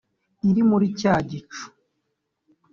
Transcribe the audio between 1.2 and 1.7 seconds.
gicu